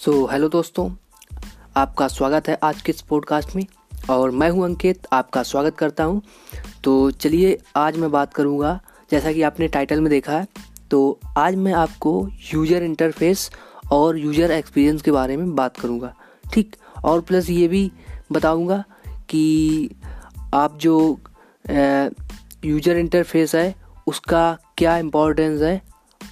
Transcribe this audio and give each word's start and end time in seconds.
सो 0.00 0.12
so, 0.12 0.32
hello 0.32 0.48
दोस्तों 0.48 0.90
आपका 1.76 2.08
स्वागत 2.08 2.48
है 2.48 2.58
आज 2.62 2.82
के 2.82 2.92
इस 2.92 3.00
पॉडकास्ट 3.00 3.56
में 3.56 3.66
और 4.10 4.30
मैं 4.30 4.50
हूँ 4.50 4.64
अंकित 4.64 5.06
आपका 5.12 5.42
स्वागत 5.42 5.76
करता 5.76 6.04
हूँ। 6.04 6.22
तो 6.84 7.10
चलिए 7.10 7.58
आज 7.76 7.96
मैं 7.96 8.10
बात 8.10 8.34
करूँगा 8.34 8.80
जैसा 9.10 9.32
कि 9.32 9.42
आपने 9.42 9.68
टाइटल 9.68 10.00
में 10.00 10.10
देखा 10.10 10.32
है 10.32 10.46
तो 10.90 11.20
आज 11.38 11.54
मैं 11.54 11.72
आपको 11.72 12.28
यूज़र 12.54 12.82
इंटरफेस 12.82 13.50
और 13.92 14.18
यूज़र 14.18 14.50
एक्सपीरियंस 14.50 15.02
के 15.02 15.10
बारे 15.10 15.36
में 15.36 15.56
बात 15.56 15.76
करूँगा 15.76 16.14
ठीक? 16.52 16.76
और 17.04 17.20
प्लस 17.20 17.50
ये 17.50 17.68
भी 17.68 17.92
बताऊँगा 18.32 18.84
कि 19.28 19.90
आप 20.54 20.78
जो 20.78 21.20
यूज़र 22.64 22.96
इंटरफेस 22.96 23.54
है 23.54 23.74
उसका 24.06 24.58
क्या 24.78 24.98
इम्पोर्टेंस 24.98 25.62
है 25.62 25.82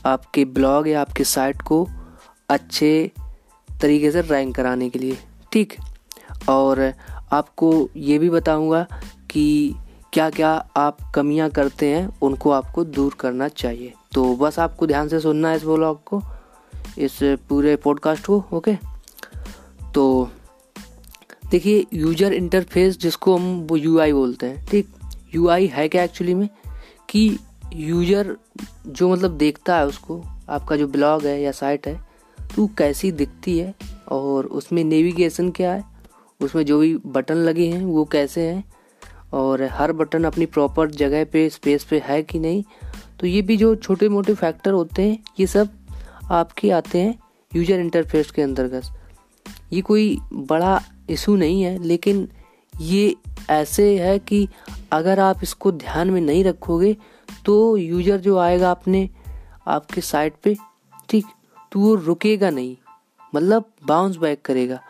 आपके 0.06 0.44
ब्लॉग 0.44 0.88
या 0.88 1.00
आपके 1.00 1.24
साइट 1.24 1.62
को 1.62 1.88
अच्छे 2.48 3.10
तरीके 3.80 4.10
से 4.10 4.20
रैंक 4.20 4.54
कराने 4.56 4.88
के 4.90 4.98
लिए, 4.98 5.18
ठीक? 5.52 5.74
और 6.48 6.92
आपको 7.32 7.88
ये 7.96 8.18
भी 8.18 8.30
बताऊँगा 8.30 8.86
कि 9.30 9.74
क्या 10.12 10.30
क्या 10.30 10.50
आप 10.76 10.98
कमियाँ 11.14 11.50
करते 11.50 11.86
हैं, 11.86 12.08
उनको 12.22 12.50
आपको 12.50 12.84
दूर 12.84 13.14
करना 13.20 13.48
चाहिए। 13.48 13.92
तो 14.14 14.34
बस 14.36 14.58
आपको 14.58 14.86
ध्यान 14.86 15.08
से 15.08 15.20
सुनना 15.20 15.50
है 15.50 15.56
इस 15.56 15.64
ब्लॉग 15.64 16.02
को, 16.04 16.22
इस 16.98 17.18
पूरे 17.48 17.76
पॉडकास्ट 17.76 18.26
को 18.26 18.44
ओके 18.52 18.74
तो 19.94 20.30
देखिए 21.50 21.84
यूज़र 21.92 22.32
इंटरफेस 22.32 22.98
जिसको 22.98 23.36
हम 23.36 23.60
वो 23.60 23.76
यू 23.76 23.94
बोलते 24.14 24.46
हैं, 24.46 24.66
ठीक? 24.66 24.88
यूआई 25.34 25.66
है 25.66 25.88
क्या 25.88 26.02
एक्चुअली 26.02 26.34
में? 26.34 26.48
कि 27.08 27.38
यूज़र 27.74 28.36
जो 28.86 29.08
मतलब 29.08 29.30
देखता 29.30 29.76
है 29.76 29.86
उसको, 29.86 30.22
आपका 30.48 30.76
जो 30.76 30.86
ब्लॉग 30.86 31.24
है 31.24 31.40
या 31.42 31.52
साइट 31.52 31.86
है 31.86 32.07
तो 32.56 32.66
कैसी 32.78 33.10
दिखती 33.12 33.58
है 33.58 33.74
और 34.10 34.46
उसमें 34.46 34.82
नेविगेशन 34.84 35.50
क्या 35.50 35.72
है? 35.72 35.84
उसमें 36.40 36.64
जो 36.66 36.78
भी 36.78 36.94
बटन 37.06 37.36
लगे 37.36 37.66
हैं, 37.68 37.84
वो 37.84 38.04
कैसे 38.04 38.46
हैं? 38.48 38.64
और 39.32 39.62
हर 39.72 39.92
बटन 39.92 40.24
अपनी 40.24 40.46
प्रॉपर 40.46 40.90
जगह 40.90 41.24
पे 41.24 41.48
स्पेस 41.50 41.84
पे 41.84 42.02
है 42.04 42.22
कि 42.22 42.38
नहीं? 42.38 42.62
तो 43.20 43.26
ये 43.26 43.42
भी 43.42 43.56
जो 43.56 43.74
छोटे 43.76 44.08
मोटे 44.08 44.34
फैक्टर 44.34 44.72
होते 44.72 45.02
हैं, 45.02 45.18
ये 45.40 45.46
सब 45.46 45.68
आपके 46.30 46.70
आते 46.70 47.00
हैं 47.00 47.18
यूज़र 47.52 47.80
इंटरफेस 47.80 48.30
के 48.30 48.42
अंतर्गत। 48.42 48.94
ये 49.72 49.80
कोई 49.80 50.18
बड़ा 50.32 50.80
इशू 51.10 51.36
नहीं 51.36 51.62
है, 51.62 51.82
लेकिन 51.82 52.28
ये 52.74 53.14
ऐसे 53.50 53.98
है 53.98 54.18
कि 54.18 54.46
अगर 54.92 55.20
आप 55.20 55.40
इसको 55.42 55.72
ध्यान 55.72 56.10
में 56.10 56.20
नहीं 56.20 56.44
रखोगे 56.44 56.96
तो 57.46 57.76
यूज़र 57.76 58.16
जो 58.18 58.36
आएगा 58.38 58.70
अपने, 58.70 59.08
आपके 59.66 60.00
साइट 60.00 60.34
पे, 60.42 60.56
ठीक? 61.08 61.24
तो 61.72 61.80
वो 61.80 61.94
रुकेगा 61.96 62.50
नहीं। 62.50 62.76
मतलब 63.32 63.64
बाउंस 63.86 64.16
बैक 64.16 64.42
करेगा। 64.44 64.80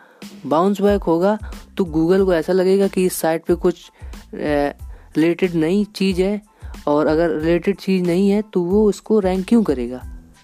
बाउंस 0.45 0.81
बैक 0.81 1.03
होगा 1.03 1.37
तो 1.77 1.85
गूगल 1.85 2.25
को 2.25 2.33
ऐसा 2.33 2.53
लगेगा 2.53 2.87
कि 2.87 3.05
इस 3.05 3.13
साइट 3.13 3.45
पे 3.45 3.55
कुछ 3.55 3.91
रिलेटेड 4.33 5.53
नई 5.55 5.83
चीज़ 5.95 6.21
है 6.21 6.41
और 6.87 7.07
अगर 7.07 7.29
रिलेटेड 7.31 7.77
चीज़ 7.77 8.03
नहीं 8.03 8.29
है 8.29 8.41
तो 8.41 8.61
वो 8.63 8.89
इसको 8.89 9.19
रैंक 9.19 9.45
क्यों 9.47 9.63
करेगा? 9.63 10.01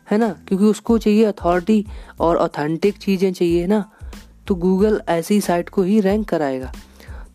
है 0.07 0.17
ना? 0.17 0.29
क्योंकि 0.47 0.65
उसको 0.65 0.97
चाहिए 0.97 1.23
अथॉरिटी 1.23 1.85
और 2.19 2.37
ऑथेंटिक 2.37 2.97
चीज़ें 2.97 3.31
चाहिए 3.33 3.67
ना? 3.67 3.83
तो 4.47 4.55
गूगल 4.55 5.01
ऐसी 5.09 5.39
साइट 5.41 5.69
को 5.69 5.83
ही 5.83 5.99
रैंक 5.99 6.27
कराएगा। 6.29 6.71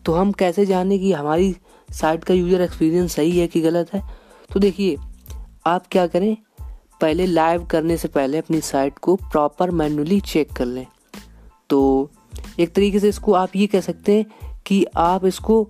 तो 0.05 0.13
हम 0.13 0.31
कैसे 0.31 0.65
जाने 0.65 0.99
कि 0.99 1.11
हमारी 1.13 1.55
साइट 1.89 2.23
का 2.23 2.33
यूज़र 2.33 2.61
एक्सपीरियंस 2.61 3.15
सही 3.15 3.37
है 3.39 3.47
कि 3.47 3.61
गलत 3.61 3.93
है? 3.93 4.01
तो 4.49 4.59
देखिए, 4.59 4.97
आप 5.65 5.87
क्या 5.91 6.07
करें? 6.07 6.35
पहले 7.01 7.25
लाइव 7.25 7.65
करने 7.65 7.97
से 7.97 8.07
पहले 8.07 8.37
अपनी 8.37 8.61
साइट 8.61 8.97
को 8.99 9.15
प्रॉपर 9.15 9.71
मैनुअली 9.71 10.19
चेक 10.21 10.51
कर 10.51 10.65
लें। 10.65 10.85
तो 11.69 12.09
एक 12.59 12.73
तरीके 12.73 12.99
से 12.99 13.09
इसको 13.09 13.33
आप 13.33 13.55
ये 13.55 13.67
कह 13.67 13.81
सकते 13.81 14.15
हैं 14.15 14.59
कि 14.65 14.85
आप 14.97 15.25
इसको 15.25 15.63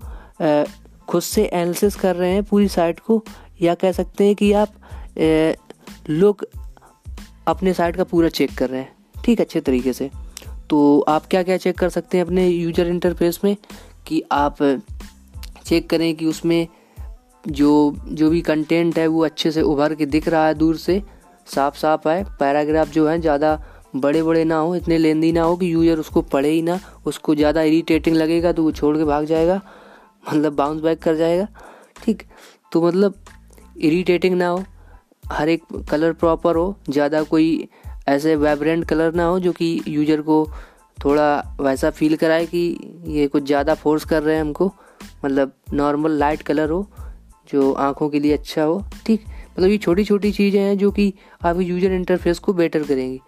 खुद 1.07 1.21
से 1.21 1.43
एनालिसिस 1.43 1.95
कर 1.95 2.15
रहे 2.15 2.31
हैं 2.31 2.43
पूरी 2.43 2.67
साइट 2.67 2.99
को, 2.99 3.23
या 3.61 3.75
कह 3.75 3.91
सकते 3.91 4.25
हैं 4.25 4.35
कि 4.35 4.51
आप 4.53 4.73
लोग 6.09 6.45
अपने 7.47 7.73
साइट 7.73 7.95
का 7.95 8.03
पूरा 8.03 8.29
चेक 8.29 8.57
कर 8.57 8.69
रहे 8.69 8.79
हैं। 8.79 8.93
ठीक, 9.23 9.41
अच्छे 9.41 9.61
तरीके 9.61 9.93
से। 9.93 10.09
तो 10.69 10.99
आप 11.07 11.25
क्या 11.25 11.43
क्या 11.43 11.57
चेक 11.57 11.77
कर 11.77 11.89
सकते 11.89 12.17
हैं 12.17 12.25
अपने 12.25 12.47
यूज़र 12.47 12.87
इंटरफेस 12.87 13.39
में? 13.43 13.55
कि 14.07 14.21
आप 14.31 14.57
चेक 15.65 15.89
करें 15.89 16.13
कि 16.15 16.25
उसमें 16.25 16.67
जो 17.43 17.71
जो 18.07 18.29
भी 18.29 18.41
कंटेंट 18.41 18.97
है 18.99 19.07
वो 19.07 19.23
अच्छे 19.25 19.51
से 19.51 19.61
उभर 19.61 19.95
के 19.95 20.05
दिख 20.05 20.27
रहा 20.27 20.45
है 20.47 20.53
दूर 20.53 20.77
से 20.77 21.01
साफ़ 21.47 21.77
साफ़ 21.77 22.07
है 22.09 22.23
पैराग्राफ 22.39 22.89
जो 22.89 23.07
है, 23.07 23.19
ज़्यादा 23.21 23.59
बड़े 23.95 24.23
बड़े 24.23 24.43
ना 24.45 24.57
हो, 24.57 24.75
इतने 24.75 24.97
लेंदी 24.97 25.31
ना 25.31 25.43
हो 25.43 25.55
कि 25.57 25.73
यूज़र 25.73 25.99
उसको 25.99 26.21
पढ़े 26.23 26.49
ही 26.49 26.61
ना। 26.61 26.79
उसको 27.05 27.35
ज़्यादा 27.35 27.61
इरीटेटिंग 27.63 28.15
लगेगा 28.15 28.51
तो 28.51 28.63
वो 28.63 28.71
छोड़ 28.71 28.95
के 28.97 29.03
भाग 29.03 29.25
जाएगा। 29.25 29.61
मतलब 30.25 30.53
बाउंस 30.53 30.81
बैक 30.81 31.01
कर 31.03 31.15
जाएगा। 31.15 31.47
ठीक। 32.03 32.23
तो 32.71 32.81
मतलब 32.81 33.13
इरीटेटिंग 33.77 34.35
ना 34.37 34.47
हो, 34.47 34.63
हर 35.31 35.49
एक 35.49 35.63
कलर 35.89 36.13
प्रॉपर 36.13 36.55
हो, 36.55 36.75
ज़्यादा 36.89 37.23
कोई 37.23 37.67
ऐसे 38.09 38.35
वाइब्रेंट 38.35 38.85
कलर 38.85 39.13
ना 39.13 39.25
हो 39.25 39.39
जो 39.39 39.51
कि 39.51 39.79
यूज़र 39.87 40.21
को 40.21 40.45
थोड़ा 40.97 41.55
वैसा 41.61 41.89
फील 41.89 42.15
कराए 42.15 42.45
कि 42.45 42.63
ये 43.07 43.27
कुछ 43.27 43.43
ज़्यादा 43.43 43.73
फोर्स 43.75 44.05
कर 44.05 44.23
रहे 44.23 44.35
हैं 44.35 44.41
हमको। 44.41 44.71
मतलब 45.25 45.53
नॉर्मल 45.73 46.11
लाइट 46.11 46.41
कलर 46.41 46.69
हो, 46.69 46.85
जो 47.49 47.71
आँखों 47.73 48.09
के 48.09 48.19
लिए 48.19 48.33
अच्छा 48.33 48.63
हो। 48.63 48.83
ठीक। 49.05 49.25
मतलब 49.51 49.69
ये 49.69 49.77
छोटी 49.77 50.03
छोटी 50.03 50.31
चीज़ें 50.31 50.59
हैं 50.61 50.77
जो 50.77 50.91
कि 50.91 51.13
आपके 51.45 51.63
यूज़र 51.63 51.93
इंटरफेस 51.93 52.39
को 52.39 52.53
बेटर 52.53 52.83
करेंगी। 52.83 53.19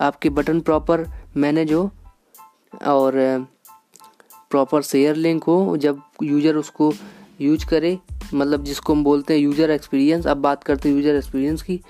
आपके 0.00 0.30
बटन 0.30 0.60
प्रॉपर 0.60 1.06
मैनेज 1.36 1.72
हो 1.72 1.90
और 2.84 3.14
प्रॉपर 4.50 4.82
शेयर 4.82 5.16
लिंक 5.16 5.44
हो, 5.44 5.76
जब 5.76 6.02
यूज़र 6.22 6.56
उसको 6.56 6.92
यूज़ 7.40 7.66
करे 7.66 7.98
मतलब 8.34 8.64
जिसको 8.64 8.94
हम 8.94 9.02
बोलते 9.04 9.34
हैं 9.34 9.40
यूज़र 9.40 9.70
एक्सपीरियंस 9.70 10.26
अब 10.26 10.36
बात 10.38 10.62
करते 10.64 10.88
हैं 10.88 10.96
यूज़र 10.96 11.16
एक्सपीरियंस 11.16 11.62
की 11.62 11.80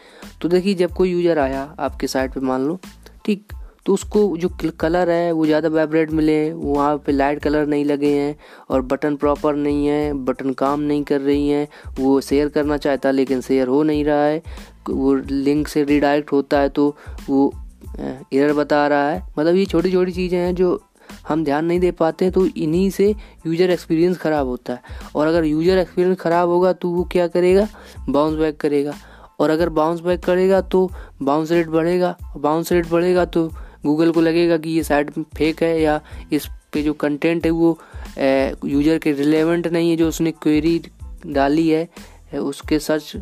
तो 0.43 0.49
देखिए 0.49 0.75
जब 0.75 0.93
कोई 0.95 1.11
यूज़र 1.11 1.39
आया 1.39 1.63
आपके 1.81 2.07
साइट 2.07 2.33
पे 2.33 2.41
मान 2.43 2.67
लो, 2.67 2.79
ठीक 3.25 3.53
तो 3.87 3.95
उसको 3.95 4.37
जो 4.37 4.49
कलर 4.81 5.11
है, 5.11 5.33
वो 5.33 5.47
ज़्यादा 5.47 5.69
वाइब्रेट 5.71 6.11
मिले, 6.13 6.53
वहाँ 6.53 6.97
पे 7.07 7.13
लाइट 7.13 7.43
कलर 7.43 7.67
नहीं 7.67 7.85
लगे 7.85 8.13
हैं 8.13 8.37
और 8.71 8.83
बटन 8.85 9.17
प्रॉपर 9.17 9.57
नहीं 9.57 9.87
है 9.87 10.13
बटन 10.25 10.53
काम 10.55 10.81
नहीं 10.83 11.03
कर 11.05 11.21
रही 11.21 11.49
हैं, 11.49 11.69
वो 11.99 12.21
शेयर 12.23 12.49
करना 12.49 12.77
चाहता 12.79 13.11
लेकिन 13.11 13.41
शेयर 13.43 13.69
हो 13.69 13.83
नहीं 13.83 14.05
रहा 14.05 14.25
है, 14.25 14.43
वो 14.89 15.15
लिंक 15.15 15.69
से 15.69 15.85
रिडायरेक्ट 15.85 16.33
होता 16.33 16.61
है 16.61 16.69
तो 16.71 16.89
वो 17.29 17.53
एरर 17.99 18.53
बता 18.55 18.87
रहा 18.89 19.09
है। 19.11 19.23
मतलब 19.39 19.55
ये 19.57 19.65
छोटी 19.67 19.93
छोटी 19.93 20.13
चीज़ें 20.13 20.39
हैं 20.39 20.55
जो 20.55 20.81
हम 21.29 21.45
ध्यान 21.45 21.65
नहीं 21.65 21.81
दे 21.81 21.91
पाते 21.93 22.31
तो 22.31 22.45
इन्हीं 22.47 22.89
से 22.91 23.09
यूज़र 23.47 23.71
एक्सपीरियंस 23.71 24.17
ख़राब 24.19 24.47
होता 24.47 24.73
है। 24.73 24.81
और 25.15 25.27
अगर 25.27 25.45
यूज़र 25.45 25.79
एक्सपीरियंस 25.79 26.19
ख़राब 26.21 26.49
होगा 26.49 26.73
तो 26.73 26.89
वो 26.91 27.05
क्या 27.13 27.27
करेगा? 27.29 27.67
बाउंस 28.09 28.39
बैक 28.39 28.57
करेगा। 28.61 28.95
और 29.41 29.51
अगर 29.51 29.69
बाउंस 29.71 30.01
बैक 30.01 30.25
करेगा 30.25 30.61
तो 30.63 30.91
बाउंस 31.23 31.51
रेट 31.53 31.69
बढ़ेगा 31.69 32.17
बाउंस 32.37 32.73
रेट 32.73 32.87
बढ़ेगा 32.91 33.25
तो 33.27 33.49
गूगल 33.87 34.11
को 34.13 34.21
लगेगा 34.21 34.57
कि 34.59 34.71
ये 34.71 34.83
साइट 34.83 35.11
फेक 35.37 35.63
है 35.63 35.81
या 35.81 36.01
इस 36.33 36.47
पे 36.73 36.83
जो 36.83 36.93
कंटेंट 36.95 37.45
है 37.45 37.51
वो 37.53 37.79
यूज़र 38.19 38.99
के 38.99 39.13
रिलेवेंट 39.15 39.67
नहीं 39.67 39.91
है, 39.91 39.97
जो 39.97 40.09
उसने 40.09 40.33
क्वेरी 40.33 40.81
डाली 41.27 41.69
है 41.69 41.89
उसके 42.35 42.79
सर्च 42.79 43.13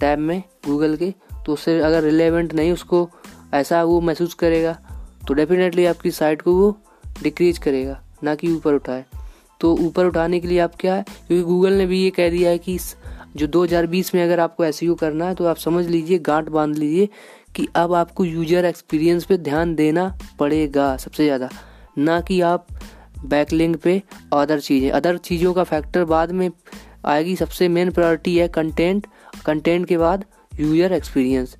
टैब 0.00 0.18
में 0.18 0.42
गूगल 0.66 0.96
के 0.96 1.12
तो 1.46 1.52
उससे 1.52 1.78
अगर 1.80 2.02
रिलेवेंट 2.02 2.54
नहीं 2.54 2.72
उसको, 2.72 3.08
ऐसा 3.54 3.82
वो 3.84 4.00
महसूस 4.00 4.34
करेगा 4.34 4.78
तो 5.28 5.34
डेफिनेटली 5.34 5.84
आपकी 5.86 6.10
साइट 6.10 6.42
को 6.42 6.52
वो 6.52 6.76
डिक्रीज 7.22 7.58
करेगा, 7.58 8.00
ना 8.24 8.34
कि 8.34 8.50
ऊपर 8.52 8.74
उठाए। 8.74 9.04
तो 9.60 9.74
ऊपर 9.76 10.06
उठाने 10.06 10.40
के 10.40 10.48
लिए 10.48 10.58
आप 10.58 10.72
क्या 10.80 10.94
है, 10.94 11.02
क्योंकि 11.02 11.44
गूगल 11.44 11.72
ने 11.72 11.86
भी 11.86 12.02
ये 12.02 12.10
कह 12.10 12.30
दिया 12.30 12.50
है 12.50 12.58
कि 12.58 12.78
जो 13.36 13.46
2020 13.48 14.14
में 14.14 14.22
अगर 14.24 14.40
आपको 14.40 14.64
ऐसे 14.64 14.94
करना 15.00 15.26
है 15.26 15.34
तो 15.34 15.46
आप 15.46 15.56
समझ 15.56 15.86
लीजिए, 15.86 16.18
गांठ 16.18 16.48
बाँध 16.48 16.76
लीजिए 16.76 17.08
कि 17.56 17.66
अब 17.76 17.94
आपको 17.94 18.24
यूज़र 18.24 18.64
एक्सपीरियंस 18.64 19.24
पे 19.24 19.36
ध्यान 19.38 19.74
देना 19.74 20.06
पड़ेगा 20.38 20.96
सबसे 20.96 21.24
ज़्यादा, 21.24 21.48
ना 21.98 22.20
कि 22.20 22.40
आप 22.42 22.66
बैकलिंग 23.24 23.76
पे 23.76 24.02
अदर 24.32 24.60
चीज़ें। 24.60 24.90
अदर 24.90 25.16
चीज़ों 25.18 25.52
का 25.54 25.64
फैक्टर 25.64 26.04
बाद 26.06 26.30
में 26.32 26.50
आएगी, 27.06 27.36
सबसे 27.36 27.68
मेन 27.68 27.90
प्रायोरिटी 27.90 28.36
है 28.36 28.48
कंटेंट 28.50 29.06
कंटेंट 29.46 29.86
के 29.86 29.98
बाद 29.98 30.24
यूज़र 30.60 30.92
एक्सपीरियंस 30.92 31.56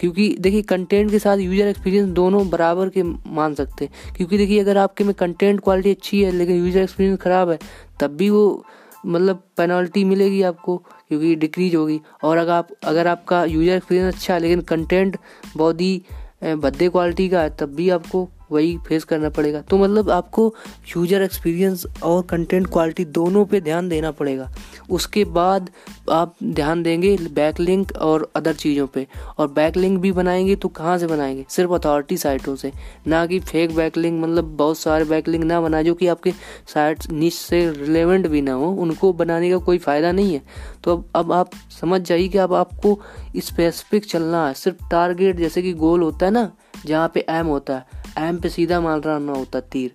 क्योंकि 0.00 0.28
देखिए 0.40 0.62
कंटेंट 0.62 1.10
के 1.10 1.18
साथ 1.18 1.38
यूज़र 1.38 1.68
एक्सपीरियंस 1.68 2.08
दोनों 2.14 2.48
बराबर 2.50 2.88
के 2.88 3.02
मान 3.02 3.54
सकते 3.54 3.84
हैं। 3.84 4.14
क्योंकि 4.16 4.38
देखिए, 4.38 4.60
अगर 4.60 4.78
आपके 4.78 5.04
में 5.04 5.12
कंटेंट 5.14 5.60
क्वालिटी 5.60 5.90
अच्छी 5.90 6.22
है, 6.22 6.30
लेकिन 6.32 6.56
यूज़र 6.56 6.82
एक्सपीरियंस 6.82 7.18
ख़राब 7.20 7.50
है, 7.50 7.58
तब 8.00 8.16
भी 8.16 8.28
वो 8.30 8.64
मतलब 9.06 9.42
पेनल्टी 9.56 10.04
मिलेगी 10.04 10.42
आपको, 10.42 10.76
क्योंकि 11.08 11.34
डिक्रीज 11.36 11.74
होगी। 11.74 12.00
और 12.24 12.36
अगर 12.36 12.52
आप, 12.52 12.68
अगर 12.84 13.06
आपका 13.06 13.44
यूज़र 13.44 13.72
एक्सपीरियंस 13.72 14.14
अच्छा 14.14 14.34
है, 14.34 14.40
लेकिन 14.40 14.60
कंटेंट 14.60 15.16
बहुत 15.56 15.80
ही 15.80 16.02
भद्दे 16.44 16.88
क्वालिटी 16.88 17.28
का 17.28 17.42
है, 17.42 17.56
तब 17.56 17.74
भी 17.74 17.88
आपको 17.90 18.28
वही 18.50 18.76
फेस 18.88 19.04
करना 19.04 19.28
पड़ेगा। 19.28 19.60
तो 19.60 19.78
मतलब 19.78 20.10
आपको 20.10 20.54
यूज़र 20.96 21.22
एक्सपीरियंस 21.22 21.84
और 22.02 22.22
कंटेंट 22.22 22.66
क्वालिटी 22.66 23.04
दोनों 23.04 23.44
पे 23.44 23.60
ध्यान 23.60 23.88
देना 23.88 24.10
पड़ेगा। 24.10 24.50
उसके 24.90 25.24
बाद 25.24 25.70
आप 26.10 26.34
ध्यान 26.44 26.82
देंगे 26.82 27.16
बैक 27.34 27.60
लिंक 27.60 27.92
और 27.92 28.30
अदर 28.36 28.54
चीज़ों 28.54 28.86
पे। 28.86 29.06
और 29.38 29.48
बैक 29.48 29.76
लिंक 29.76 29.98
भी 30.00 30.12
बनाएँगे 30.12 30.56
तो 30.56 30.68
कहाँ 30.68 30.96
से 30.98 31.06
बनाएँगे? 31.06 31.44
सिर्फ़ 31.48 31.72
अथॉरिटी 31.72 32.16
साइटों 32.16 32.56
से। 32.56 32.72
ना 33.06 33.24
कि 33.26 33.40
फेक 33.40 33.74
बैक 33.76 33.96
लिंक 33.96 34.22
मतलब 34.22 34.56
बहुत 34.56 34.78
सारे 34.78 35.04
बैक 35.04 35.28
लिंक 35.28 35.44
ना 35.44 35.60
बनाए 35.60 35.84
जो 35.84 35.94
कि 35.94 36.06
आपके 36.06 36.32
साइट 36.74 37.10
नीच 37.10 37.34
से 37.34 37.68
रिलेवेंट 37.70 38.26
भी 38.26 38.42
ना 38.42 38.52
हो। 38.52 38.70
उनको 38.72 39.12
बनाने 39.12 39.50
का 39.50 39.58
कोई 39.58 39.78
फ़ायदा 39.78 40.12
नहीं 40.12 40.34
है। 40.34 40.42
तो 40.84 40.96
अब 40.96 41.04
अब 41.16 41.32
आप 41.32 41.50
समझ 41.80 42.00
जाइए 42.00 42.28
कि 42.28 42.38
अब 42.38 42.52
आपको 42.54 42.98
स्पेसिफिक 43.36 44.04
चलना 44.04 44.46
है। 44.48 44.54
सिर्फ़ 44.54 44.88
टारगेट 44.90 45.36
जैसे 45.36 45.62
कि 45.62 45.72
गोल 45.72 46.02
होता 46.02 46.26
है 46.26 46.32
ना, 46.32 46.50
जहाँ 46.86 47.10
पे 47.14 47.24
एम 47.30 47.46
होता 47.46 47.76
है। 47.76 47.95
एम 48.18 48.38
पे 48.38 48.48
सीधा 48.48 48.80
मार 48.80 49.00
रहा 49.00 49.16
होता 49.28 49.60
तीर। 49.62 49.94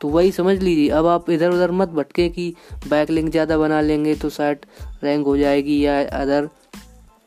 तो 0.00 0.08
वही 0.08 0.32
समझ 0.32 0.56
लीजिए, 0.58 0.88
अब 0.90 1.06
आप 1.06 1.30
इधर 1.30 1.50
उधर 1.50 1.70
मत 1.72 1.88
भटके 1.90 2.28
कि 2.28 2.54
बैक 2.88 3.10
लिंक 3.10 3.30
ज़्यादा 3.30 3.58
बना 3.58 3.80
लेंगे 3.80 4.14
तो 4.14 4.28
साइट 4.30 4.66
रैंक 5.02 5.26
हो 5.26 5.36
जाएगी 5.36 5.78
या 5.80 6.00
अदर। 6.12 6.48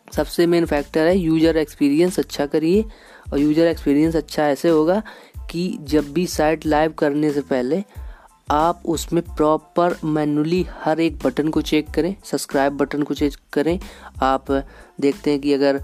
सबसे 0.07 0.47
मेन 0.47 0.65
फैक्टर 0.65 1.07
है 1.07 1.17
यूज़र 1.17 1.57
एक्सपीरियंस 1.57 2.19
अच्छा 2.19 2.45
करिए 2.45 2.83
और 3.31 3.39
यूज़र 3.39 3.67
एक्सपीरियंस 3.67 4.15
अच्छा 4.15 4.47
ऐसे 4.47 4.69
होगा 4.69 5.01
कि 5.51 5.77
जब 5.83 6.11
भी 6.13 6.25
साइट 6.27 6.65
लाइव 6.65 6.93
करने 6.99 7.31
से 7.31 7.41
पहले 7.43 7.83
आप 8.51 8.81
उसमें 8.85 9.21
प्रॉपर 9.27 9.95
मैनुअली 10.05 10.65
हर 10.81 10.99
एक 10.99 11.17
बटन 11.23 11.47
को 11.49 11.61
चेक 11.63 11.89
करें 11.89 12.15
सब्सक्राइब 12.25 12.73
बटन 12.77 13.03
को 13.03 13.13
चेक 13.13 13.35
करें। 13.53 13.79
आप 14.23 14.51
देखते 14.51 15.31
हैं 15.31 15.39
कि 15.39 15.53
अगर 15.53 15.81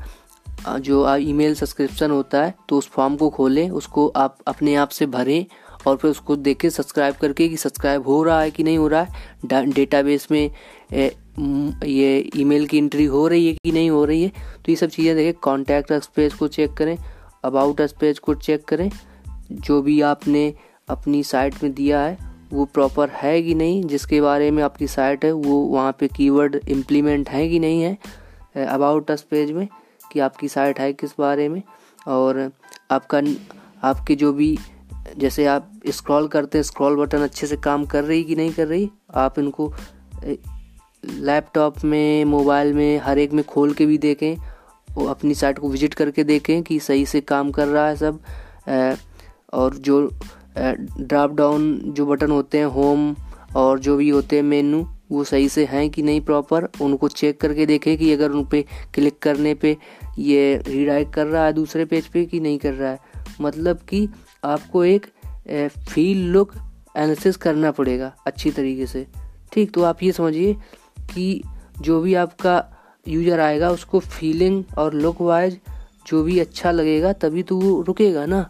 जो 0.70 1.16
ईमेल 1.18 1.56
सब्सक्रिप्शन 1.56 2.12
होता 2.12 2.44
है 2.44 2.54
तो 2.70 2.78
उस 2.78 2.90
फॉर्म 2.90 3.16
को 3.18 3.30
खोलें, 3.30 3.70
उसको 3.70 4.08
आप 4.08 4.38
अपने 4.48 4.76
आप 4.76 4.90
से 4.90 5.06
भरें 5.08 5.46
और 5.88 5.96
फिर 5.98 6.12
उसको 6.12 6.36
देखें 6.38 6.70
सब्सक्राइब 6.70 7.16
करके 7.16 7.48
कि 7.50 7.58
सब्सक्राइब 7.58 8.08
हो 8.08 8.22
रहा 8.24 8.42
है 8.42 8.52
कि 8.52 8.64
नहीं 8.64 8.78
हो 8.78 8.88
रहा 8.88 9.02
है। 9.02 9.66
डेटाबेस 9.68 10.28
में 10.32 10.52
ये 11.86 12.30
ईमेल 12.36 12.66
की 12.68 12.78
एंट्री 12.78 13.06
हो 13.06 13.28
रही 13.28 13.48
है 13.48 13.54
कि 13.56 13.72
नहीं 13.72 13.90
हो 13.90 14.04
रही 14.06 14.24
है 14.24 14.30
तो 14.30 14.72
ये 14.72 14.76
सब 14.76 14.90
चीज़ें 14.90 15.16
देखें। 15.16 15.40
कॉन्टैक्ट 15.44 15.94
पेज 16.16 16.34
को 16.34 16.48
चेक 16.50 16.74
करें 16.74 16.98
अबाउट 17.44 17.82
पेज 18.00 18.20
को 18.20 18.34
चेक 18.36 18.66
करें। 18.66 18.90
जो 19.52 19.82
भी 19.82 20.00
आपने 20.04 20.54
अपनी 20.90 21.24
साइट 21.24 21.64
में 21.64 21.74
दिया 21.74 22.02
है, 22.02 22.18
वो 22.54 22.66
प्रॉपर 22.66 23.10
है 23.12 23.42
कि 23.42 23.54
नहीं, 23.56 23.84
जिसके 23.84 24.22
बारे 24.22 24.50
में 24.52 24.64
आपकी 24.64 24.88
साइट 24.88 25.26
है, 25.26 25.32
वो 25.32 25.60
वहाँ 25.66 25.96
पे 26.00 26.08
कीवर्ड 26.08 26.60
इम्प्लीमेंट 26.68 27.30
है 27.30 27.48
कि 27.50 27.60
नहीं 27.60 27.82
है 27.82 28.66
अबाउट 28.68 29.12
अस 29.12 29.22
पेज 29.22 29.52
में। 29.52 29.68
कि 30.12 30.20
आपकी 30.20 30.48
साइट 30.48 30.80
है 30.80 30.92
किस 30.94 31.12
बारे 31.20 31.48
में 31.50 31.62
और 32.08 32.50
आपका 32.92 33.22
आपके 33.84 34.16
जो 34.16 34.32
भी, 34.34 34.58
जैसे 35.18 35.46
आप 35.46 35.72
स्क्रॉल 35.88 36.28
करते 36.28 36.58
हैं, 36.58 36.64
स्क्रॉल 36.64 36.96
बटन 36.96 37.22
अच्छे 37.22 37.48
से 37.48 37.58
काम 37.58 37.86
कर 37.86 38.04
रही 38.04 38.24
कि 38.24 38.36
नहीं 38.36 38.52
कर 38.52 38.68
रही? 38.68 38.90
आप 39.16 39.40
इनको 39.40 39.74
लैपटॉप 41.04 41.84
में, 41.84 42.26
मोबाइल 42.26 42.74
में, 42.74 43.00
हर 43.00 43.20
एक 43.20 43.34
में 43.34 43.44
खोल 43.46 43.74
के 43.74 43.86
भी 43.86 43.98
देखें, 43.98 44.36
वो 44.94 45.06
अपनी 45.08 45.34
साइट 45.34 45.60
को 45.60 45.70
विज़िट 45.70 45.94
करके 45.94 46.24
देखें 46.24 46.62
कि 46.64 46.80
सही 46.80 47.06
से 47.06 47.22
काम 47.22 47.52
कर 47.52 47.68
रहा 47.68 47.88
है 47.88 47.96
सब। 47.96 48.20
और 49.54 49.76
जो 49.76 50.02
ड्रॉप 50.58 51.32
डाउन 51.32 51.78
जो 51.88 52.06
बटन 52.06 52.32
होते 52.32 52.58
हैं, 52.58 52.66
होम 52.66 53.16
और 53.56 53.80
जो 53.80 53.96
भी 53.98 54.10
होते 54.10 54.36
हैं 54.36 54.44
मेनू, 54.44 54.88
वो 55.12 55.24
सही 55.24 55.50
से 55.50 55.66
हैं 55.66 55.90
कि 55.90 56.02
नहीं 56.02 56.22
प्रॉपर, 56.22 56.68
उनको 56.82 57.08
चेक 57.08 57.40
करके 57.42 57.66
देखें 57.66 57.98
कि 57.98 58.12
अगर 58.14 58.32
उन 58.32 58.44
पर 58.46 58.64
क्लिक 58.94 59.18
करने 59.20 59.54
पे 59.54 59.78
ये 60.20 60.58
रीडाइट 60.68 61.14
कर 61.14 61.26
रहा 61.28 61.46
है 61.46 61.54
दूसरे 61.54 61.86
पेज 61.86 62.08
पे 62.08 62.26
कि 62.26 62.40
नहीं 62.40 62.58
कर 62.60 62.74
रहा 62.74 62.92
है? 62.92 63.00
मतलब 63.42 63.80
कि 63.90 64.08
आपको 64.44 64.84
एक 64.86 65.06
फील 65.90 66.26
लुक 66.32 66.54
एनालिसिस 66.98 67.38
करना 67.38 67.72
पड़ेगा 67.72 68.14
अच्छी 68.28 68.52
तरीके 68.52 68.86
से। 68.86 69.06
ठीक 69.54 69.74
तो 69.74 69.84
आप 69.84 70.04
ये 70.04 70.12
समझिए 70.12 70.54
कि 71.14 71.42
जो 71.82 72.00
भी 72.02 72.14
आपका 72.16 72.64
यूज़र 73.06 73.40
आएगा, 73.40 73.70
उसको 73.70 74.00
फीलिंग 74.00 74.64
और 74.78 74.94
लुक 74.94 75.22
वाइज 75.22 75.60
जो 76.08 76.24
भी 76.24 76.40
अच्छा 76.40 76.72
लगेगा, 76.72 77.14
तभी 77.14 77.44
तो 77.44 77.58
वो 77.60 77.82
रुकेगा 77.82 78.26
ना। 78.26 78.48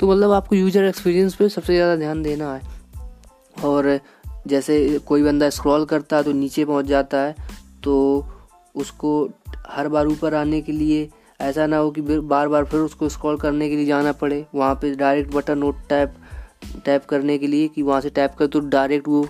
तो 0.00 0.10
मतलब 0.10 0.30
आपको 0.32 0.56
यूज़र 0.56 0.84
एक्सपीरियंस 0.84 1.34
पे 1.34 1.48
सबसे 1.48 1.74
ज़्यादा 1.74 1.96
ध्यान 1.96 2.22
देना 2.22 2.52
है। 2.54 3.64
और 3.64 3.98
जैसे 4.46 4.98
कोई 4.98 5.22
बंदा 5.22 5.48
स्क्रॉल 5.50 5.84
करता 5.84 6.16
है 6.16 6.22
तो 6.22 6.32
नीचे 6.32 6.64
पहुँच 6.64 6.84
जाता 6.84 7.18
है 7.18 7.34
तो 7.84 7.94
उसको 8.74 9.12
हर 9.68 9.88
बार 9.88 10.06
ऊपर 10.06 10.34
आने 10.34 10.60
के 10.60 10.72
लिए 10.72 11.08
ऐसा 11.40 11.66
ना 11.66 11.76
हो 11.76 11.90
कि 11.90 12.00
बार 12.00 12.48
बार 12.48 12.64
फिर 12.64 12.80
उसको 12.80 13.08
स्क्रॉल 13.08 13.36
करने 13.36 13.68
के 13.68 13.76
लिए 13.76 13.86
जाना 13.86 14.12
पड़े। 14.14 14.44
वहाँ 14.54 14.74
पे 14.74 14.94
direct 14.94 15.34
button 15.34 15.58
note 15.58 15.88
tap 15.88 16.14
tap 16.84 17.04
करने 17.04 17.38
के 17.38 17.46
लिए 17.46 17.68
कि 17.68 17.82
वहाँ 17.82 18.00
से 18.00 18.10
टैप 18.10 18.34
कर 18.34 18.46
तो 18.46 18.60
डायरेक्ट 18.60 19.08
वो 19.08 19.26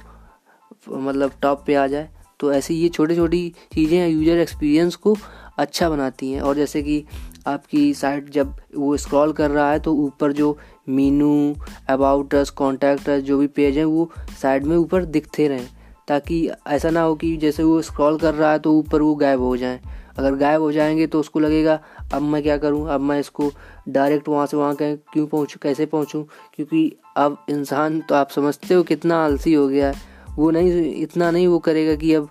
मतलब 0.89 1.33
टॉप 1.43 1.65
पे 1.67 1.75
आ 1.75 1.87
जाए। 1.87 2.09
तो 2.41 2.53
ऐसी 2.53 2.75
ये 2.75 2.89
छोटी 2.89 3.17
छोटी 3.17 3.49
चीज़ें 3.75 4.09
यूज़र 4.09 4.39
एक्सपीरियंस 4.39 4.97
को 4.97 5.17
अच्छा 5.59 5.89
बनाती 5.91 6.31
हैं। 6.33 6.41
और 6.41 6.57
जैसे 6.57 6.83
कि 6.83 7.05
आपकी 7.47 7.93
साइट 7.95 8.29
जब 8.31 8.55
वो 8.77 8.97
स्क्रॉल 8.97 9.33
कर 9.33 9.51
रहा 9.51 9.71
है 9.71 9.79
तो 9.79 9.95
ऊपर 9.97 10.33
जो 10.33 10.57
मीनू 10.89 11.55
अबाउट 11.91 12.35
अस 12.35 12.51
कॉन्टैक्ट 12.53 13.11
जो 13.11 13.39
भी 13.39 13.47
पेज 13.49 13.79
हैं 13.79 13.85
वो 13.85 14.11
साइड 14.43 14.65
में 14.65 14.77
ऊपर 14.77 15.05
दिखते 15.07 15.49
रहें। 15.49 15.69
ताकि 16.09 16.49
ऐसा 16.69 16.91
ना 16.91 17.01
हो 17.01 17.15
कि 17.15 17.37
जैसे 17.37 17.63
वो 17.63 17.81
स्क्रॉल 17.83 18.19
कर 18.19 18.35
रहा 18.35 18.51
है 18.53 18.59
तो 18.59 18.73
ऊपर 18.73 19.03
वो 19.03 19.15
गायब 19.17 19.41
हो 19.41 19.57
जाए। 19.57 19.81
अगर 20.19 20.35
गायब 20.35 20.61
हो 20.61 20.71
जाएँगे 20.73 21.07
तो 21.07 21.21
उसको 21.21 21.41
लगेगा, 21.41 21.79
अब 22.15 22.23
मैं 22.23 22.43
क्या 22.43 22.57
करूँ? 22.59 22.89
अब 22.89 23.01
मैं 23.01 23.19
इसको 23.21 23.51
डायरेक्ट 23.89 24.29
वहाँ 24.29 24.47
से 24.47 24.57
वहाँ 24.57 24.77
क्यों 24.81 25.27
पहुँचूँ, 25.27 25.61
कैसे 25.63 25.87
पहुँचूँ? 25.87 26.25
क्योंकि 26.55 26.91
अब 27.17 27.37
इंसान 27.51 28.01
तो 28.01 28.15
आप 28.15 28.31
समझते 28.31 28.75
हो 28.75 28.83
कितना 28.83 29.25
आलसी 29.25 29.55
हो 29.55 29.67
गया 29.69 29.89
है। 29.89 30.15
वो 30.37 30.51
नहीं, 30.51 30.95
इतना 30.95 31.31
नहीं 31.31 31.47
वो 31.47 31.59
करेगा 31.59 31.95
कि 31.97 32.15
अब 32.15 32.29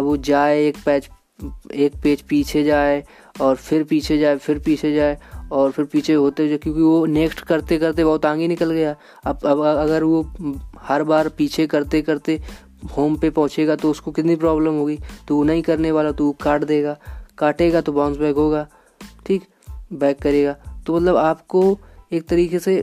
वो 0.00 0.16
जाए, 0.16 0.66
एक 0.66 0.76
पैच, 0.86 1.08
एक 1.74 1.96
पेज 2.02 2.20
पीछे 2.22 2.62
जाए 2.64 3.02
और 3.40 3.56
फिर 3.56 3.82
पीछे 3.84 4.18
जाए, 4.18 4.36
फिर 4.36 4.58
पीछे 4.58 4.92
जाए 4.94 5.18
और 5.52 5.70
फिर 5.70 5.84
पीछे 5.84 6.12
होते 6.14 6.48
जाए 6.48 6.58
क्योंकि 6.58 6.80
वो 6.80 7.04
नेक्स्ट 7.06 7.40
करते 7.40 7.78
करते 7.78 8.04
बहुत 8.04 8.26
आगे 8.26 8.48
निकल 8.48 8.70
गया। 8.70 8.94
अब 9.24 9.44
अब 9.46 9.60
अगर 9.60 10.04
वो 10.04 10.22
हर 10.82 11.02
बार 11.02 11.28
पीछे 11.28 11.66
करते 11.66 12.00
करते 12.02 12.40
होम 12.86 13.16
पे 13.16 13.30
पहुंचेगा 13.30 13.76
तो 13.76 13.90
उसको 13.90 14.12
कितनी 14.12 14.36
प्रॉब्लम 14.36 14.74
होगी? 14.74 14.98
तो 15.28 15.36
वो 15.36 15.42
नहीं 15.44 15.62
करने 15.62 15.90
वाला 15.92 16.12
तो 16.12 16.26
वो 16.26 16.32
काट 16.42 16.64
देगा। 16.64 16.96
काटेगा 17.38 17.80
तो 17.80 17.92
बाउंस 17.92 18.16
बैक 18.16 18.36
होगा। 18.36 18.66
ठीक? 19.26 19.42
बैक 19.92 20.18
करेगा। 20.18 20.52
तो 20.86 20.96
मतलब 20.96 21.16
आपको 21.16 21.78
एक 22.12 22.28
तरीके 22.28 22.58
से 22.58 22.76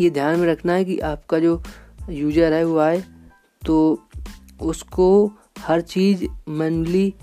ये 0.00 0.10
ध्यान 0.10 0.38
में 0.40 0.46
रखना 0.48 0.72
है 0.72 0.84
कि 0.84 0.98
आपका 1.00 1.38
जो 1.38 1.62
यूज़र 2.10 2.52
है, 2.52 2.64
वो 2.64 2.78
आए 2.78 3.02
तो 3.62 3.98
उसको 4.62 5.08
हर 5.58 5.80
चीज़ 5.80 6.24
मैनुअली 6.48 7.14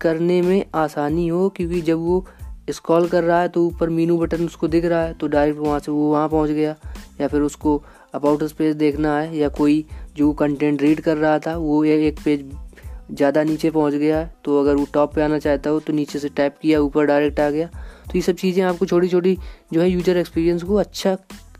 करने 0.00 0.40
में 0.42 0.64
आसानी 0.74 1.26
हो, 1.28 1.48
क्योंकि 1.48 1.80
जब 1.80 1.98
वो 1.98 2.24
स्क्रॉल 2.70 3.06
कर 3.08 3.24
रहा 3.24 3.40
है 3.40 3.48
तो 3.48 3.64
ऊपर 3.66 3.88
मीनू 3.90 4.16
बटन 4.18 4.44
उसको 4.44 4.68
दिख 4.68 4.84
रहा 4.84 5.02
है 5.02 5.14
तो 5.14 5.26
डायरेक्ट 5.26 5.60
वहाँ 5.60 5.78
से 5.78 5.92
वो 5.92 6.10
वहाँ 6.12 6.28
पहुँच 6.28 6.50
गया, 6.50 6.74
या 7.20 7.28
फिर 7.28 7.40
उसको 7.40 7.82
अबाउट 8.14 8.44
स्पेस 8.44 8.74
देखना 8.76 9.18
है, 9.18 9.36
या 9.36 9.48
कोई 9.48 9.84
जो 10.16 10.32
कंटेंट 10.32 10.82
रीड 10.82 11.00
कर 11.00 11.16
रहा 11.16 11.38
था, 11.38 11.56
वो 11.56 11.84
एक 11.84 12.20
पेज 12.24 12.50
ज़्यादा 13.10 13.42
नीचे 13.44 13.70
पहुँच 13.70 13.94
गया। 13.94 14.24
तो 14.44 14.60
अगर 14.60 14.74
वो 14.74 14.86
टॉप 14.94 15.14
पे 15.14 15.22
आना 15.22 15.38
चाहता 15.38 15.70
हो 15.70 15.80
तो 15.80 15.92
नीचे 15.92 16.18
से 16.18 16.28
टैप 16.30 16.58
किया, 16.62 16.80
ऊपर 16.80 17.06
डायरेक्ट 17.06 17.40
आ 17.40 17.48
गया। 17.50 17.66
तो 17.66 18.12
ये 18.14 18.20
सब 18.22 18.36
चीज़ें 18.36 18.62
आपको 18.64 18.86
छोटी 18.86 19.08
छोटी 19.08 19.36
जो 19.72 19.80
है 19.80 19.88
यूज़र 19.90 20.16
एक्सपीरियंस 20.16 20.62
को 20.62 20.76
अच्छा 20.76 21.16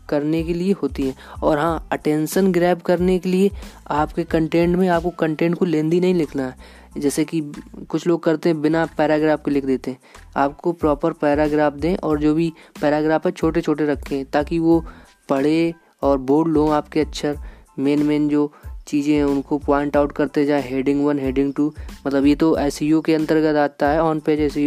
करने 0.09 0.43
के 0.43 0.53
लिए 0.53 0.73
होती 0.81 1.03
हैं। 1.03 1.15
और 1.43 1.57
हाँ 1.57 1.87
अटेंशन 1.91 2.51
ग्रैब 2.51 2.81
करने 2.81 3.17
के 3.19 3.29
लिए 3.29 3.51
आपके 3.91 4.23
कंटेंट 4.23 4.75
में 4.75 4.87
आपको 4.89 5.09
कंटेंट 5.19 5.55
को 5.55 5.65
लेंदी 5.65 5.99
नहीं 5.99 6.13
लिखना 6.13 6.47
है। 6.47 6.83
जैसे 6.97 7.23
कि 7.25 7.41
कुछ 7.89 8.05
लोग 8.07 8.23
करते 8.23 8.49
हैं, 8.49 8.61
बिना 8.61 8.85
पैराग्राफ 8.97 9.41
के 9.45 9.51
लिख 9.51 9.65
देते 9.65 9.91
हैं। 9.91 9.97
आपको 10.37 10.71
प्रॉपर 10.73 11.13
पैराग्राफ 11.13 11.73
दें 11.75 11.95
और 11.97 12.19
जो 12.19 12.33
भी 12.35 12.51
पैराग्राफ 12.81 13.25
है 13.25 13.31
छोटे 13.31 13.61
छोटे 13.61 13.85
रखें, 13.85 14.25
ताकि 14.25 14.59
वो 14.59 14.83
पढ़े 15.29 15.73
और 16.03 16.17
बोर्ड 16.19 16.47
लो 16.47 16.67
आपके 16.69 16.99
अक्षर 16.99 17.37
मेन 17.79 18.03
मेन 18.03 18.27
जो 18.29 18.51
चीज़ें 18.87 19.13
हैं, 19.15 19.23
उनको 19.23 19.57
पॉइंट 19.57 19.97
आउट 19.97 20.11
करते 20.11 20.45
जाए 20.45 20.61
हेडिंग 20.61 21.05
वन 21.05 21.19
हेडिंग 21.19 21.53
टू 21.53 21.73
मतलब 22.07 22.25
ये 22.25 22.35
तो 22.35 22.55
एस 22.57 22.79
e 22.81 23.01
के 23.05 23.13
अंतर्गत 23.15 23.55
आता 23.55 23.89
है 23.89 24.01
ऑन 24.01 24.19
पेज 24.19 24.39
एस 24.41 24.57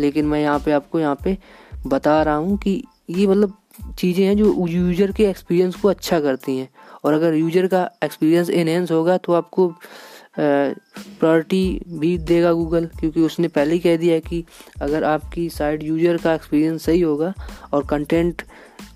लेकिन 0.00 0.26
मैं 0.26 0.40
यहाँ 0.40 0.58
पे 0.64 0.72
आपको 0.72 1.00
यहाँ 1.00 1.18
पे 1.24 1.36
बता 1.86 2.22
रहा 2.22 2.34
हूँ 2.34 2.56
कि 2.58 2.82
ये 3.10 3.26
मतलब 3.26 3.52
चीज़ें 3.98 4.24
हैं 4.24 4.36
जो 4.36 4.66
यूज़र 4.68 5.12
के 5.12 5.24
एक्सपीरियंस 5.24 5.74
को 5.74 5.88
अच्छा 5.88 6.20
करती 6.20 6.56
हैं। 6.58 6.68
और 7.04 7.12
अगर 7.12 7.34
यूज़र 7.34 7.66
का 7.66 7.82
एक्सपीरियंस 8.04 8.50
इनहेंस 8.50 8.90
होगा 8.90 9.16
तो 9.18 9.32
आपको 9.32 9.68
प्रायोरिटी 10.38 11.80
भी 11.90 12.16
देगा 12.20 12.52
गूगल 12.52 12.86
क्योंकि 13.00 13.20
उसने 13.20 13.48
पहले 13.48 13.74
ही 13.74 13.78
कह 13.80 13.96
दिया 13.96 14.14
है 14.14 14.20
कि 14.20 14.44
अगर 14.82 15.04
आपकी 15.04 15.48
साइट 15.50 15.82
यूज़र 15.82 16.16
का 16.16 16.34
एक्सपीरियंस 16.34 16.84
सही 16.84 17.00
होगा 17.00 17.32
और 17.72 17.86
कंटेंट 17.86 18.42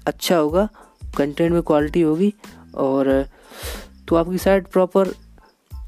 अच्छा 0.06 0.36
होगा 0.36 0.68
कंटेंट 1.16 1.52
में 1.52 1.62
क्वालिटी 1.62 2.00
होगी 2.00 2.32
और 2.74 3.26
तो 4.08 4.16
आपकी 4.16 4.38
साइट 4.38 4.66
प्रॉपर 4.68 5.12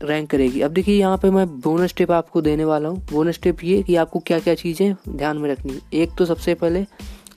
रैंक 0.03 0.29
करेगी। 0.31 0.61
अब 0.61 0.71
देखिए, 0.71 0.99
यहाँ 0.99 1.17
पे 1.19 1.31
मैं 1.31 1.47
बोनस 1.61 1.95
टिप 1.97 2.11
आपको 2.13 2.41
देने 2.43 2.65
वाला 2.65 2.89
हूँ। 2.89 2.99
बोनस 3.11 3.39
टिप 3.43 3.65
ये 3.65 3.83
कि 3.83 3.97
आपको 3.97 4.19
क्या 4.21 4.39
क्या 4.41 4.55
चीज़ें 4.55 4.95
ध्यान 5.09 5.39
में 5.39 5.49
रखनी 5.51 5.79
एक 5.95 6.13
तो 6.19 6.27
सबसे 6.27 6.55
पहले 6.55 6.85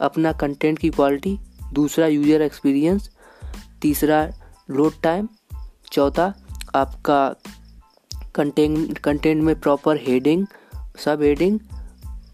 अपना 0.01 0.31
कंटेंट 0.33 0.79
की 0.79 0.89
क्वालिटी 0.89 1.37
दूसरा 1.73 2.07
यूज़र 2.07 2.41
एक्सपीरियंस 2.41 3.09
तीसरा 3.81 4.27
लोड 4.71 4.93
टाइम 5.03 5.27
चौथा 5.91 6.33
आपका 6.75 7.35
कंटेंट 8.35 8.97
कंटेंट 8.97 9.43
में 9.43 9.59
प्रॉपर 9.59 9.97
हेडिंग 9.97 10.45
सब 11.05 11.21
हेडिंग 11.21 11.59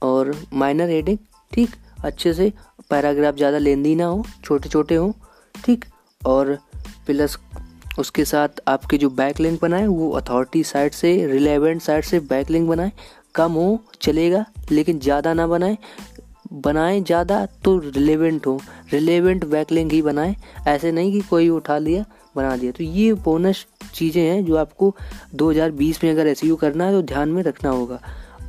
और 0.03 0.34
माइनर 0.53 0.89
हेडिंग 0.89 1.17
ठीक? 1.51 1.75
अच्छे 2.03 2.34
से 2.34 2.51
पैराग्राफ 2.89 3.36
ज़्यादा 3.36 3.58
लेंदी 3.58 3.96
ना 3.96 4.05
हो 4.05 4.24
छोटे 4.43 4.70
छोटे 4.70 4.96
हों, 4.96 5.12
ठीक? 5.55 5.86
और 6.22 6.58
प्लस 7.05 7.38
उसके 8.00 8.25
साथ 8.25 8.62
आपके 8.67 8.98
जो 8.98 9.10
बैक 9.10 9.39
लिंक 9.39 9.62
बनाए, 9.62 9.88
वो 9.88 10.10
अथॉरिटी 10.12 10.63
साइड 10.63 10.91
से 10.91 11.15
रिलेवेंट 11.27 11.81
साइड 11.81 12.03
से 12.03 12.19
बैक 12.19 12.50
लिंक 12.50 12.67
बनाए। 12.69 12.91
कम 13.36 13.51
हो, 13.51 13.79
चलेगा, 14.01 14.45
लेकिन 14.72 15.00
ज़्यादा 15.00 15.33
ना 15.33 15.48
बनाए। 15.48 15.77
बनाए 16.53 17.00
ज़्यादा 17.01 17.45
तो 17.63 17.77
रिलेवेंट 17.79 18.48
हो। 18.48 18.60
रिलेवेंट 18.91 19.45
बैकलिंग 19.45 19.91
ही 19.91 20.01
बनाए। 20.01 20.36
ऐसे 20.67 20.91
नहीं 20.91 21.12
कि 21.12 21.22
कोई 21.22 21.50
उठा 21.50 21.77
लिया, 21.77 22.05
बना 22.36 22.55
दिया। 22.57 22.72
तो 22.72 22.83
ये 22.83 23.13
बोनस 23.13 23.65
चीज़ें 23.93 24.22
हैं 24.22 24.43
जो 24.45 24.55
आपको 24.55 24.95
2020 25.36 26.03
में 26.03 26.12
अगर 26.12 26.27
एस 26.27 26.41
करना 26.62 26.86
है 26.86 26.91
तो 26.91 27.01
ध्यान 27.01 27.29
में 27.29 27.43
रखना 27.43 27.69
होगा। 27.69 28.00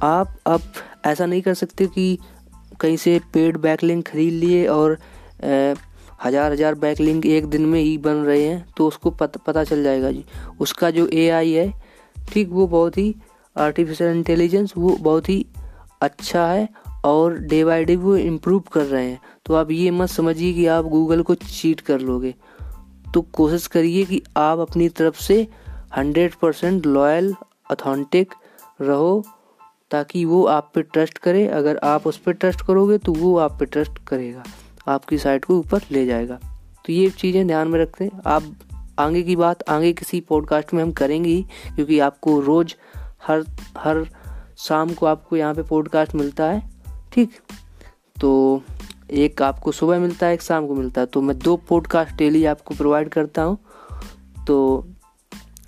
आप 0.03 0.37
अब 0.47 0.73
ऐसा 1.07 1.27
नहीं 1.27 1.43
कर 1.43 1.55
सकते 1.55 1.87
कि 1.87 2.19
कहीं 2.81 2.97
से 2.97 3.21
पेड 3.33 3.57
बैकलिंग 3.57 4.03
खरीद 4.03 4.33
लिए 4.35 4.67
और 4.67 4.99
हज़ार 6.25 6.53
हज़ार 6.53 6.75
बैकलिंग 6.77 7.27
एक 7.27 7.47
दिन 7.47 7.67
में 7.67 7.81
ही 7.81 7.97
बन 7.99 8.17
रहे 8.17 8.43
हैं 8.43 8.65
तो 8.77 8.87
उसको 8.89 9.11
पत, 9.11 9.37
पता 9.39 9.65
चल 9.65 9.83
जाएगा 9.83 10.11
जी। 10.13 10.25
उसका 10.61 10.91
जो 10.91 11.07
एआई 11.09 11.53
है 11.53 11.73
ठीक 12.29 12.49
वो 12.51 12.67
बहुत 12.69 12.99
ही 12.99 13.15
आर्टिफिशियल 13.57 14.17
इंटेलिजेंस 14.17 14.73
वो 14.77 14.97
बहुत 15.01 15.29
ही 15.29 15.45
अच्छा 16.03 16.47
है 16.47 16.69
और 17.05 17.39
डे 17.41 17.63
बाई 17.65 17.85
डे 17.85 17.97
वो 17.97 18.17
इम्प्रूव 18.17 18.63
कर 18.73 18.85
रहे 18.85 19.05
हैं। 19.05 19.21
तो 19.47 19.55
आप 19.55 19.71
ये 19.71 19.91
मत 19.91 20.09
समझिए 20.09 20.53
कि 20.53 20.67
आप 20.69 20.85
गूगल 20.87 21.23
को 21.23 21.35
चीट 21.37 21.81
कर 21.81 22.01
लोगे। 22.01 22.35
तो 23.15 23.21
कोशिश 23.33 23.67
करिए 23.67 24.05
कि 24.05 24.23
आप 24.37 24.59
अपनी 24.59 24.89
तरफ़ 24.91 25.21
से 25.23 25.47
हंड्रेड 25.97 26.35
परसेंट 26.35 26.87
लॉयल 26.87 27.35
अथेंटिक 27.71 28.35
रहो 28.81 29.25
ताकि 29.91 30.25
वो 30.25 30.45
आप 30.49 30.71
पे 30.75 30.83
ट्रस्ट 30.83 31.19
करे। 31.19 31.47
अगर 31.49 31.79
आप 31.85 32.07
उस 32.07 32.19
पर 32.19 32.33
ट्रस्ट 32.35 32.67
करोगे 32.67 32.99
तो 32.99 33.13
वो 33.15 33.37
आप 33.39 33.59
पे 33.61 33.67
ट्रस्ट 33.67 33.99
करेगा। 34.09 34.45
आपकी 34.89 35.19
साइट 35.19 35.45
को 35.45 35.59
ऊपर 35.59 35.81
ले 35.91 36.07
जाएगा। 36.07 36.41
तो 36.87 36.93
ये 36.93 37.11
चीज़ें 37.11 37.47
ध्यान 37.47 37.69
में 37.69 37.81
रखते 37.81 38.05
हैं। 38.05 38.21
आप 38.27 38.43
आगे 38.99 39.23
की 39.23 39.37
बात, 39.37 39.63
आगे 39.69 39.93
किसी 39.93 40.21
पॉडकास्ट 40.21 40.75
में 40.75 40.83
हम 40.83 40.93
करेंगे 40.93 41.31
ही, 41.31 41.43
क्योंकि 41.75 41.99
आपको 41.99 42.41
रोज़ 42.41 42.75
हर 43.27 43.45
हर 43.79 44.07
शाम 44.59 44.95
को 44.95 45.07
आपको 45.07 45.37
यहाँ 45.37 45.55
पे 45.55 45.63
पॉडकास्ट 45.63 46.15
मिलता 46.15 46.45
है। 46.45 46.71
ठीक? 47.13 47.31
तो 48.21 48.63
एक 49.11 49.43
आपको 49.43 49.73
सुबह 49.73 49.99
मिलता 49.99 50.27
है, 50.27 50.35
एक 50.35 50.43
शाम 50.43 50.67
को 50.67 50.75
मिलता 50.75 51.01
है। 51.01 51.07
तो 51.07 51.23
मैं 51.23 51.39
दो 51.39 51.57
पॉडकास्ट 51.57 52.17
डेली 52.17 52.45
आपको 52.45 52.75
प्रोवाइड 52.75 53.09
करता 53.09 53.43
हूँ। 53.43 53.59
तो 54.47 54.87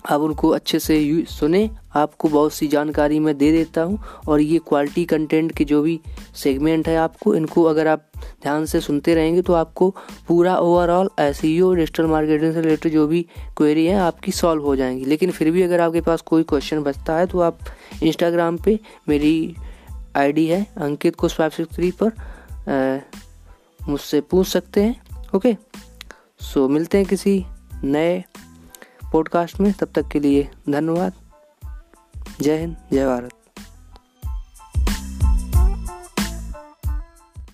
आप 0.09 0.21
उनको 0.21 0.49
अच्छे 0.49 0.79
से 0.79 1.25
सुने, 1.29 1.69
आपको 1.95 2.29
बहुत 2.29 2.53
सी 2.53 2.67
जानकारी 2.67 3.19
मैं 3.19 3.37
दे 3.37 3.51
देता 3.51 3.81
हूँ 3.81 3.99
और 4.27 4.41
ये 4.41 4.59
क्वालिटी 4.67 5.05
कंटेंट 5.05 5.51
के 5.51 5.65
जो 5.65 5.81
भी 5.81 5.99
सेगमेंट 6.35 6.87
है 6.87 6.97
आपको, 6.97 7.35
इनको 7.35 7.63
अगर 7.63 7.87
आप 7.87 8.05
ध्यान 8.41 8.65
से 8.65 8.81
सुनते 8.81 9.15
रहेंगे 9.15 9.41
तो 9.41 9.53
आपको 9.53 9.89
पूरा 10.27 10.57
ओवरऑल 10.57 11.09
एस 11.19 11.41
डिजिटल 11.41 12.05
मार्केटिंग 12.05 12.53
से 12.53 12.61
रिलेटेड 12.61 12.93
जो 12.93 13.07
भी 13.07 13.25
क्वेरी 13.57 13.85
है, 13.85 13.99
आपकी 13.99 14.31
सॉल्व 14.31 14.63
हो 14.63 14.75
जाएँगी। 14.75 15.05
लेकिन 15.05 15.31
फिर 15.31 15.51
भी 15.51 15.61
अगर 15.61 15.81
आपके 15.81 16.01
पास 16.01 16.21
कोई 16.21 16.43
क्वेश्चन 16.43 16.83
बचता 16.83 17.17
है 17.17 17.25
तो 17.25 17.39
आप 17.39 17.59
इंस्टाग्राम 18.03 18.57
पे 18.57 18.79
मेरी 19.09 19.55
आईडी 20.15 20.45
है 20.47 20.67
अंकित 20.77 21.15
कुछ 21.15 21.33
फाइव 21.33 21.49
सिक्स 21.49 21.75
थ्री 21.75 21.93
पर 22.03 22.11
मुझसे 23.87 24.21
पूछ 24.21 24.47
सकते 24.47 24.83
हैं 24.83 25.01
ओके 25.35 25.55
सो 26.41 26.67
मिलते 26.67 26.97
हैं 26.97 27.07
किसी 27.07 27.45
नए 27.83 28.23
पॉडकास्ट 29.13 29.59
में। 29.59 29.73
तब 29.73 29.87
तक 29.95 30.07
के 30.07 30.19
लिए 30.19 30.49
धन्यवाद। 30.69 31.13
जय 32.41 32.57
हिंद 32.57 32.77
जय 32.91 33.05
भारत। 33.05 33.36